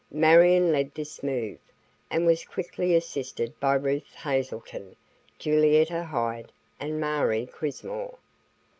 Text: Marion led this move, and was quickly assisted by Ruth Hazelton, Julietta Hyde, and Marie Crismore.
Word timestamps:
Marion 0.09 0.71
led 0.71 0.95
this 0.95 1.21
move, 1.21 1.59
and 2.09 2.25
was 2.25 2.43
quickly 2.43 2.95
assisted 2.95 3.53
by 3.59 3.75
Ruth 3.75 4.15
Hazelton, 4.15 4.95
Julietta 5.37 6.05
Hyde, 6.05 6.51
and 6.79 6.99
Marie 6.99 7.45
Crismore. 7.45 8.17